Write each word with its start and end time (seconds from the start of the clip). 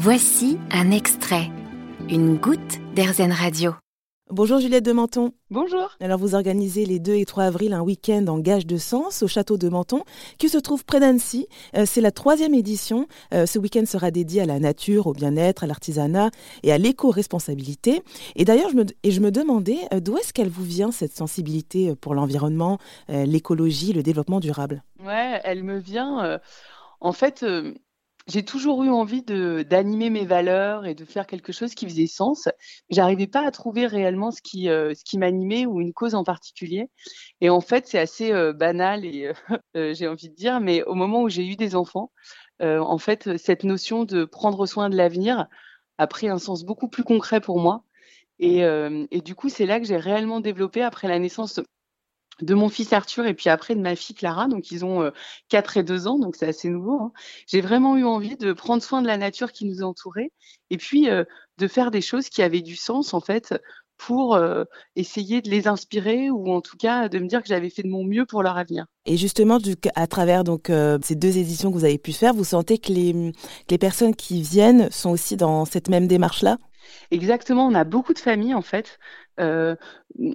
Voici 0.00 0.60
un 0.70 0.92
extrait, 0.92 1.50
une 2.08 2.36
goutte 2.36 2.78
d'Airzen 2.94 3.32
Radio. 3.32 3.72
Bonjour 4.30 4.60
Juliette 4.60 4.84
de 4.84 4.92
Menton. 4.92 5.32
Bonjour. 5.50 5.96
Alors 5.98 6.20
vous 6.20 6.36
organisez 6.36 6.86
les 6.86 7.00
2 7.00 7.14
et 7.14 7.24
3 7.24 7.42
avril 7.42 7.72
un 7.72 7.80
week-end 7.80 8.24
en 8.28 8.38
gage 8.38 8.64
de 8.64 8.76
sens 8.76 9.24
au 9.24 9.26
château 9.26 9.58
de 9.58 9.68
Menton 9.68 10.04
qui 10.38 10.48
se 10.48 10.58
trouve 10.58 10.84
près 10.84 11.00
d'Annecy. 11.00 11.48
Euh, 11.76 11.82
c'est 11.84 12.00
la 12.00 12.12
troisième 12.12 12.54
édition. 12.54 13.08
Euh, 13.34 13.44
ce 13.44 13.58
week-end 13.58 13.86
sera 13.86 14.12
dédié 14.12 14.42
à 14.42 14.46
la 14.46 14.60
nature, 14.60 15.08
au 15.08 15.12
bien-être, 15.14 15.64
à 15.64 15.66
l'artisanat 15.66 16.30
et 16.62 16.70
à 16.70 16.78
l'éco-responsabilité. 16.78 18.04
Et 18.36 18.44
d'ailleurs, 18.44 18.70
je 18.70 18.76
me, 18.76 18.84
et 19.02 19.10
je 19.10 19.20
me 19.20 19.32
demandais 19.32 19.80
euh, 19.92 19.98
d'où 19.98 20.16
est-ce 20.16 20.32
qu'elle 20.32 20.48
vous 20.48 20.62
vient 20.62 20.92
cette 20.92 21.16
sensibilité 21.16 21.96
pour 21.96 22.14
l'environnement, 22.14 22.78
l'écologie, 23.08 23.92
le 23.92 24.04
développement 24.04 24.38
durable? 24.38 24.84
Ouais, 25.04 25.40
elle 25.42 25.64
me 25.64 25.78
vient. 25.78 26.38
en 27.00 27.12
fait, 27.12 27.44
j'ai 28.28 28.44
toujours 28.44 28.84
eu 28.84 28.90
envie 28.90 29.22
d'animer 29.22 30.10
mes 30.10 30.26
valeurs 30.26 30.84
et 30.84 30.94
de 30.94 31.04
faire 31.04 31.26
quelque 31.26 31.52
chose 31.52 31.74
qui 31.74 31.86
faisait 31.86 32.06
sens. 32.06 32.48
J'arrivais 32.90 33.26
pas 33.26 33.46
à 33.46 33.50
trouver 33.50 33.86
réellement 33.86 34.30
ce 34.30 34.42
qui 34.42 34.68
euh, 34.68 34.92
qui 35.04 35.16
m'animait 35.18 35.64
ou 35.64 35.80
une 35.80 35.94
cause 35.94 36.14
en 36.14 36.24
particulier. 36.24 36.90
Et 37.40 37.48
en 37.48 37.62
fait, 37.62 37.86
c'est 37.86 37.98
assez 37.98 38.30
euh, 38.32 38.52
banal 38.52 39.06
et 39.06 39.32
euh, 39.76 39.94
j'ai 39.94 40.06
envie 40.08 40.28
de 40.28 40.34
dire, 40.34 40.60
mais 40.60 40.82
au 40.84 40.94
moment 40.94 41.22
où 41.22 41.28
j'ai 41.30 41.46
eu 41.46 41.56
des 41.56 41.74
enfants, 41.74 42.12
en 42.60 42.98
fait, 42.98 43.36
cette 43.36 43.62
notion 43.62 44.04
de 44.04 44.24
prendre 44.24 44.66
soin 44.66 44.90
de 44.90 44.96
l'avenir 44.96 45.46
a 45.96 46.06
pris 46.08 46.28
un 46.28 46.38
sens 46.38 46.64
beaucoup 46.64 46.88
plus 46.88 47.04
concret 47.04 47.40
pour 47.40 47.60
moi. 47.60 47.84
Et 48.40 48.64
du 49.24 49.36
coup, 49.36 49.48
c'est 49.48 49.64
là 49.64 49.78
que 49.78 49.86
j'ai 49.86 49.96
réellement 49.96 50.40
développé 50.40 50.82
après 50.82 51.06
la 51.06 51.20
naissance 51.20 51.60
de 52.40 52.54
mon 52.54 52.68
fils 52.68 52.92
Arthur 52.92 53.26
et 53.26 53.34
puis 53.34 53.48
après 53.48 53.74
de 53.74 53.80
ma 53.80 53.96
fille 53.96 54.14
Clara. 54.14 54.48
Donc, 54.48 54.70
ils 54.70 54.84
ont 54.84 55.10
4 55.48 55.76
et 55.78 55.82
2 55.82 56.06
ans, 56.06 56.18
donc 56.18 56.36
c'est 56.36 56.48
assez 56.48 56.68
nouveau. 56.68 57.00
Hein. 57.00 57.12
J'ai 57.46 57.60
vraiment 57.60 57.96
eu 57.96 58.04
envie 58.04 58.36
de 58.36 58.52
prendre 58.52 58.82
soin 58.82 59.02
de 59.02 59.06
la 59.06 59.16
nature 59.16 59.52
qui 59.52 59.64
nous 59.64 59.82
entourait 59.82 60.30
et 60.70 60.76
puis 60.76 61.08
de 61.08 61.68
faire 61.68 61.90
des 61.90 62.00
choses 62.00 62.28
qui 62.28 62.42
avaient 62.42 62.62
du 62.62 62.76
sens, 62.76 63.14
en 63.14 63.20
fait, 63.20 63.54
pour 63.96 64.38
essayer 64.94 65.42
de 65.42 65.50
les 65.50 65.66
inspirer 65.66 66.30
ou 66.30 66.52
en 66.52 66.60
tout 66.60 66.76
cas 66.76 67.08
de 67.08 67.18
me 67.18 67.26
dire 67.26 67.42
que 67.42 67.48
j'avais 67.48 67.68
fait 67.68 67.82
de 67.82 67.88
mon 67.88 68.04
mieux 68.04 68.26
pour 68.26 68.44
leur 68.44 68.56
avenir. 68.56 68.86
Et 69.06 69.16
justement, 69.16 69.58
à 69.96 70.06
travers 70.06 70.44
donc 70.44 70.70
ces 71.02 71.16
deux 71.16 71.36
éditions 71.36 71.70
que 71.72 71.76
vous 71.76 71.84
avez 71.84 71.98
pu 71.98 72.12
faire, 72.12 72.32
vous 72.32 72.44
sentez 72.44 72.78
que 72.78 72.92
les, 72.92 73.12
que 73.12 73.70
les 73.72 73.78
personnes 73.78 74.14
qui 74.14 74.42
viennent 74.42 74.88
sont 74.92 75.10
aussi 75.10 75.36
dans 75.36 75.64
cette 75.64 75.88
même 75.88 76.06
démarche-là? 76.06 76.58
Exactement, 77.10 77.66
on 77.66 77.74
a 77.74 77.84
beaucoup 77.84 78.14
de 78.14 78.18
familles 78.20 78.54
en 78.54 78.62
fait. 78.62 78.98
Euh, 79.38 79.76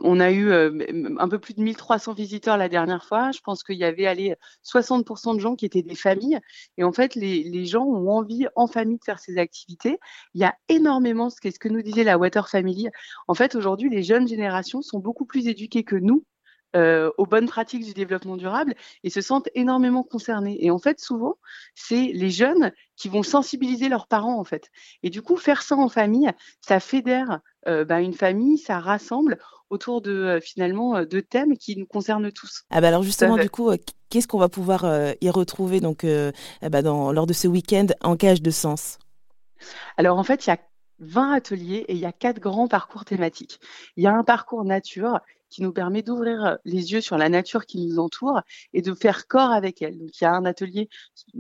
on 0.02 0.20
a 0.20 0.32
eu 0.32 0.50
euh, 0.52 1.16
un 1.20 1.28
peu 1.28 1.40
plus 1.40 1.54
de 1.54 1.62
1300 1.62 2.14
visiteurs 2.14 2.58
la 2.58 2.70
dernière 2.70 3.04
fois. 3.06 3.32
Je 3.32 3.40
pense 3.42 3.64
qu'il 3.64 3.78
y 3.78 3.84
avait 3.84 4.06
allé 4.06 4.36
60% 4.64 5.36
de 5.36 5.40
gens 5.40 5.56
qui 5.56 5.66
étaient 5.66 5.82
des 5.82 5.96
familles. 5.96 6.40
Et 6.78 6.84
en 6.84 6.92
fait, 6.92 7.16
les, 7.16 7.66
gens 7.66 7.84
ont 7.84 8.10
envie 8.10 8.48
en 8.56 8.68
famille 8.68 8.98
de 8.98 9.04
faire 9.04 9.20
ces 9.20 9.38
activités. 9.38 10.00
Il 10.34 10.42
y 10.42 10.46
a 10.46 10.56
énormément, 10.70 11.30
ce 11.30 11.38
ce 11.44 11.60
que 11.60 11.70
nous 11.70 11.82
disait 11.82 12.04
la 12.04 12.18
Water 12.18 12.50
Family. 12.50 12.90
En 13.28 13.34
fait, 13.34 13.56
aujourd'hui, 13.56 13.90
les 13.90 14.04
jeunes 14.04 14.28
générations 14.28 14.82
sont 14.82 15.00
beaucoup 15.00 15.26
plus 15.26 15.48
éduquées 15.48 15.84
que 15.84 15.96
nous 15.96 16.24
euh, 16.76 17.12
aux 17.18 17.26
bonnes 17.26 17.48
pratiques 17.48 17.86
du 17.86 17.94
développement 17.94 18.38
durable 18.38 18.76
et 19.04 19.10
se 19.10 19.22
sentent 19.22 19.50
énormément 19.56 20.04
concernés. 20.04 20.58
Et 20.60 20.72
en 20.72 20.80
fait, 20.80 21.00
souvent, 21.00 21.38
c'est 21.76 22.12
les 22.14 22.30
jeunes 22.30 22.72
qui 22.96 23.10
vont 23.10 23.24
sensibiliser 23.24 23.90
leurs 23.90 24.08
parents, 24.08 24.40
en 24.40 24.44
fait. 24.44 24.70
Et 25.04 25.10
du 25.10 25.22
coup, 25.22 25.38
faire 25.38 25.62
ça 25.62 25.76
en 25.76 25.90
famille, 25.90 26.30
ça 26.62 26.80
fédère 26.80 27.40
euh, 27.68 27.86
bah, 27.86 28.02
une 28.02 28.14
famille, 28.14 28.58
ça 28.58 28.80
rassemble 28.80 29.38
autour 29.70 30.02
de 30.02 30.12
euh, 30.12 30.40
finalement 30.40 31.04
de 31.04 31.20
thèmes 31.20 31.58
qui 31.58 31.78
nous 31.78 31.86
concernent 31.86 32.32
tous. 32.32 32.64
Ah 32.70 32.82
bah 32.82 32.90
alors 32.90 33.04
justement, 33.04 33.38
du 33.38 33.50
coup, 33.50 33.72
qu'est-ce 34.10 34.28
qu'on 34.28 34.40
va 34.40 34.50
pouvoir 34.50 34.86
y 35.22 35.30
retrouver 35.30 35.80
donc 35.80 36.04
eh 36.04 36.32
bah, 36.70 36.82
dans, 36.82 37.12
lors 37.12 37.28
de 37.28 37.34
ce 37.34 37.48
week-end 37.48 37.88
en 38.02 38.18
cage 38.18 38.42
de 38.42 38.52
sens? 38.52 39.00
Alors 39.98 40.18
en 40.18 40.24
fait, 40.24 40.46
il 40.46 40.50
y 40.50 40.54
a 40.54 40.60
20 41.04 41.34
ateliers 41.34 41.86
et 41.88 41.94
il 41.94 42.00
y 42.00 42.06
a 42.06 42.12
quatre 42.12 42.40
grands 42.40 42.68
parcours 42.68 43.06
thématiques. 43.06 43.60
Il 43.98 44.04
y 44.04 44.08
a 44.08 44.14
un 44.14 44.24
parcours 44.24 44.64
nature 44.66 45.20
qui 45.54 45.62
nous 45.62 45.72
permet 45.72 46.02
d'ouvrir 46.02 46.44
euh, 46.44 46.56
les 46.66 46.94
yeux 46.94 47.02
sur 47.02 47.18
la 47.18 47.30
nature 47.30 47.66
qui 47.66 47.86
nous 47.86 48.00
entoure 48.00 48.42
et 48.74 48.82
de 48.82 48.94
faire 48.96 49.28
corps 49.28 49.52
avec 49.52 49.82
elle. 49.84 50.00
Donc, 50.00 50.10
il 50.20 50.24
y 50.24 50.28
a 50.28 50.34
un 50.34 50.46
atelier 50.46 50.90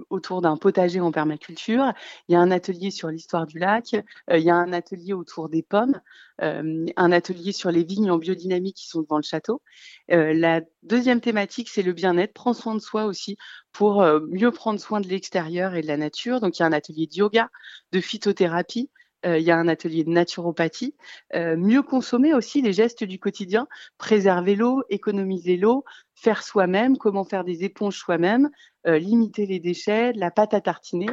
autour 0.09 0.41
d'un 0.41 0.55
potager 0.55 0.99
en 0.99 1.11
permaculture, 1.11 1.91
il 2.27 2.33
y 2.33 2.35
a 2.35 2.39
un 2.39 2.51
atelier 2.51 2.91
sur 2.91 3.09
l'histoire 3.09 3.47
du 3.47 3.57
lac, 3.57 3.95
euh, 4.29 4.37
il 4.37 4.43
y 4.43 4.51
a 4.51 4.55
un 4.55 4.71
atelier 4.71 5.13
autour 5.13 5.49
des 5.49 5.63
pommes, 5.63 5.99
euh, 6.43 6.85
un 6.95 7.11
atelier 7.11 7.51
sur 7.51 7.71
les 7.71 7.83
vignes 7.83 8.11
en 8.11 8.17
biodynamie 8.19 8.73
qui 8.73 8.87
sont 8.87 9.01
devant 9.01 9.17
le 9.17 9.23
château. 9.23 9.61
la 10.09 10.61
deuxième 10.83 11.21
thématique, 11.21 11.69
c'est 11.69 11.81
le 11.81 11.93
bien-être, 11.93 12.33
prendre 12.33 12.55
soin 12.55 12.75
de 12.75 12.79
soi 12.79 13.05
aussi 13.05 13.37
pour 13.71 14.03
mieux 14.29 14.51
prendre 14.51 14.79
soin 14.79 15.01
de 15.01 15.07
l'extérieur 15.07 15.73
et 15.73 15.81
de 15.81 15.87
la 15.87 15.97
nature. 15.97 16.39
Donc, 16.39 16.59
il 16.59 16.61
y 16.61 16.63
a 16.63 16.67
un 16.67 16.73
atelier 16.73 17.07
de 17.07 17.15
yoga, 17.15 17.49
de 17.91 17.99
phytothérapie, 17.99 18.89
euh, 18.89 19.02
il 19.25 19.43
y 19.43 19.51
a 19.51 19.57
un 19.57 19.67
atelier 19.67 20.03
de 20.03 20.09
naturopathie. 20.09 20.95
Euh, 21.35 21.55
mieux 21.57 21.81
consommer 21.81 22.33
aussi 22.33 22.61
les 22.61 22.73
gestes 22.73 23.03
du 23.03 23.19
quotidien, 23.19 23.67
préserver 23.97 24.55
l'eau, 24.55 24.83
économiser 24.89 25.57
l'eau, 25.57 25.83
faire 26.15 26.43
soi-même, 26.43 26.97
comment 26.97 27.23
faire 27.23 27.43
des 27.43 27.63
éponges 27.63 27.97
soi-même, 27.97 28.49
euh, 28.87 28.97
limiter 28.97 29.45
les 29.45 29.59
déchets, 29.59 30.13
la 30.13 30.31
pâte 30.31 30.53
à 30.53 30.61
tartiner 30.61 31.07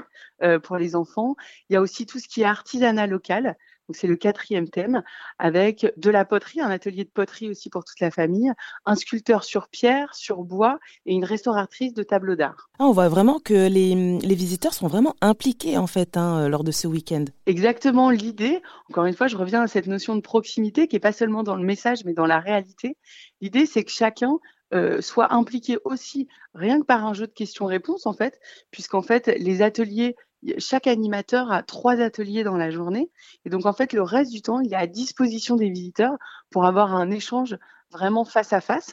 pour 0.63 0.77
les 0.77 0.97
enfants. 0.97 1.37
Il 1.69 1.75
y 1.75 1.77
a 1.77 1.81
aussi 1.81 2.07
tout 2.07 2.19
ce 2.19 2.29
qui 2.29 2.43
est 2.43 2.45
artisanat 2.45 3.07
local 3.07 3.57
c'est 3.95 4.07
le 4.07 4.17
quatrième 4.17 4.69
thème, 4.69 5.03
avec 5.39 5.93
de 5.97 6.11
la 6.11 6.25
poterie, 6.25 6.61
un 6.61 6.71
atelier 6.71 7.05
de 7.05 7.11
poterie 7.11 7.49
aussi 7.49 7.71
pour 7.71 7.85
toute 7.85 8.01
la 8.01 8.11
famille, 8.11 8.53
un 8.87 8.95
sculpteur 8.95 9.45
sur 9.45 9.69
pierre, 9.69 10.15
sur 10.15 10.43
bois 10.43 10.79
et 11.07 11.15
une 11.15 11.25
restauratrice 11.25 11.95
de 11.95 12.03
tableaux 12.03 12.37
d'art. 12.37 12.71
Ah, 12.79 12.85
on 12.87 12.93
voit 12.93 13.09
vraiment 13.09 13.39
que 13.39 13.69
les, 13.69 14.35
visiteurs 14.35 14.75
sont 14.75 14.89
vraiment 14.89 15.15
impliqués 15.21 15.79
en 15.79 15.87
fait 15.87 16.17
hein, 16.17 16.49
lors 16.49 16.65
de 16.65 16.73
ce 16.73 16.87
week-end. 16.87 17.25
Exactement, 17.47 18.11
l'idée, 18.11 18.63
encore 18.89 19.07
une 19.07 19.15
fois, 19.15 19.27
je 19.27 19.37
reviens 19.37 19.63
à 19.63 19.67
cette 19.67 19.87
notion 19.87 20.17
de 20.17 20.21
proximité 20.21 20.89
qui 20.89 20.97
n'est 20.97 21.01
pas 21.01 21.13
seulement 21.13 21.43
dans 21.43 21.57
le 21.57 21.65
message 21.65 22.05
mais 22.05 22.15
dans 22.15 22.27
la 22.27 22.41
réalité. 22.41 22.97
L'idée, 23.41 23.67
c'est 23.67 23.85
que 23.85 23.91
chacun 23.91 24.39
euh, 24.73 25.01
soit 25.01 25.35
impliqué 25.35 25.79
aussi, 25.85 26.29
rien 26.55 26.81
que 26.81 26.87
par 26.87 27.05
un 27.05 27.13
jeu 27.13 27.27
de 27.27 27.33
questions-réponses 27.33 28.07
en 28.07 28.13
fait, 28.13 28.39
puisqu'en 28.71 29.03
fait 29.03 29.27
les 29.39 29.63
ateliers 29.63 30.15
chaque 30.59 30.87
animateur 30.87 31.53
a 31.53 31.63
trois 31.63 32.01
ateliers 32.01 32.45
dans 32.45 32.57
la 32.57 32.71
journée. 32.71 33.11
Et 33.45 33.51
donc, 33.51 33.67
en 33.67 33.73
fait, 33.73 33.93
le 33.93 34.03
reste 34.03 34.33
du 34.33 34.43
temps, 34.43 34.61
il 34.61 34.73
est 34.73 34.77
à 34.77 34.87
disposition 34.87 35.57
des 35.57 35.69
visiteurs 35.69 36.17
pour 36.51 36.65
avoir 36.65 36.95
un 36.95 37.11
échange 37.11 37.57
vraiment 37.91 38.25
face 38.25 38.53
à 38.53 38.61
face. 38.61 38.93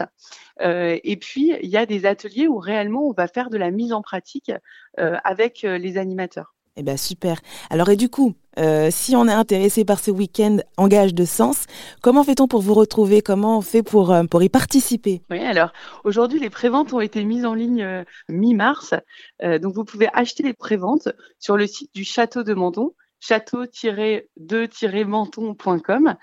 Euh, 0.62 0.98
et 1.04 1.18
puis, 1.18 1.54
il 1.62 1.70
y 1.70 1.78
a 1.78 1.86
des 1.86 2.06
ateliers 2.06 2.48
où 2.48 2.58
réellement 2.58 3.08
on 3.08 3.14
va 3.14 3.28
faire 3.28 3.50
de 3.50 3.58
la 3.58 3.72
mise 3.72 3.94
en 3.94 4.02
pratique 4.02 4.52
euh, 5.00 5.18
avec 5.24 5.64
euh, 5.64 5.78
les 5.78 5.98
animateurs. 5.98 6.56
Eh 6.76 6.84
bien, 6.84 6.98
super. 6.98 7.40
Alors, 7.70 7.90
et 7.90 7.96
du 7.96 8.10
coup, 8.10 8.36
euh, 8.58 8.90
si 8.92 9.16
on 9.16 9.28
est 9.28 9.34
intéressé 9.34 9.86
par 9.86 10.00
ce 10.00 10.10
week-end 10.12 10.58
en 10.78 10.88
gage 10.88 11.14
de 11.14 11.26
sens, 11.26 11.66
comment 12.02 12.24
fait-on 12.24 12.48
pour 12.48 12.62
vous 12.62 12.74
retrouver? 12.74 13.22
Comment 13.22 13.60
on 13.60 13.62
fait 13.62 13.84
pour, 13.84 14.12
euh, 14.12 14.24
pour 14.24 14.42
y 14.44 14.50
participer? 14.50 15.22
Oui, 15.30 15.38
alors 15.40 15.72
aujourd'hui, 16.04 16.40
les 16.40 16.50
préventes 16.50 16.92
ont 16.94 17.00
été 17.00 17.24
mises 17.24 17.46
en 17.46 17.54
ligne 17.54 17.84
euh, 17.84 18.04
mi-mars. 18.30 18.96
donc, 19.44 19.74
vous 19.74 19.86
pouvez 19.86 20.10
acheter 20.14 20.44
les 20.44 20.54
préventes 20.54 21.10
sur 21.40 21.58
le 21.58 21.66
site 21.68 21.92
du 21.94 22.04
Château 22.04 22.44
de 22.44 22.54
Menton 22.54 22.94
château-2-menton.com. 23.20 26.16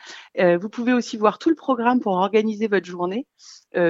vous 0.60 0.68
pouvez 0.68 0.92
aussi 0.92 1.16
voir 1.16 1.40
tout 1.40 1.48
le 1.48 1.56
programme 1.56 1.98
pour 1.98 2.12
organiser 2.12 2.68
votre 2.68 2.86
journée 2.86 3.26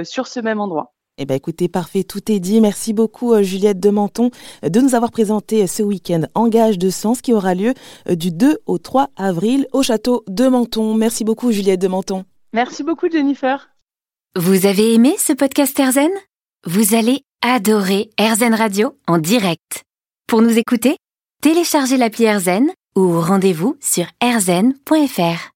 sur 0.04 0.26
ce 0.26 0.40
même 0.40 0.58
endroit. 0.58 0.93
Eh 1.16 1.26
bien 1.26 1.36
écoutez, 1.36 1.68
parfait, 1.68 2.02
tout 2.02 2.32
est 2.32 2.40
dit. 2.40 2.60
Merci 2.60 2.92
beaucoup 2.92 3.34
euh, 3.34 3.42
Juliette 3.42 3.78
de 3.78 3.90
Menton 3.90 4.30
euh, 4.64 4.68
de 4.68 4.80
nous 4.80 4.96
avoir 4.96 5.12
présenté 5.12 5.62
euh, 5.62 5.66
ce 5.68 5.84
week-end 5.84 6.22
Engage 6.34 6.76
de 6.76 6.90
Sens 6.90 7.20
qui 7.20 7.32
aura 7.32 7.54
lieu 7.54 7.72
du 8.10 8.32
2 8.32 8.58
au 8.66 8.78
3 8.78 9.10
avril 9.16 9.68
au 9.72 9.84
château 9.84 10.24
de 10.26 10.48
Menton. 10.48 10.94
Merci 10.94 11.22
beaucoup 11.22 11.52
Juliette 11.52 11.80
de 11.80 11.86
Menton. 11.86 12.24
Merci 12.52 12.82
beaucoup 12.82 13.08
Jennifer. 13.08 13.70
Vous 14.34 14.66
avez 14.66 14.94
aimé 14.94 15.14
ce 15.16 15.32
podcast 15.32 15.78
Erzen 15.78 16.10
Vous 16.66 16.96
allez 16.96 17.20
adorer 17.42 18.10
Erzen 18.18 18.54
Radio 18.54 18.96
en 19.06 19.18
direct. 19.18 19.84
Pour 20.26 20.42
nous 20.42 20.58
écouter, 20.58 20.96
téléchargez 21.42 21.96
l'appli 21.96 22.24
Erzen 22.24 22.72
ou 22.96 23.20
rendez-vous 23.20 23.76
sur 23.80 24.06
erzen.fr. 24.20 25.50